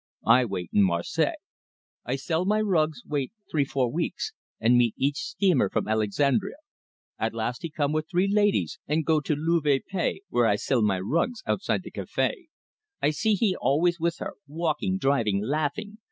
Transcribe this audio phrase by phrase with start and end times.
[0.25, 1.35] I wait in Marseilles.
[2.05, 6.55] I sell my rugs, wait three, four weeks and meet each steamer from Alexandria.
[7.19, 10.47] At last he come with three laidees, and go to the Louvre et Paix, where
[10.47, 12.47] I sell my rugs outside the café.
[12.99, 15.99] I see he always with her walking, driving, laughing.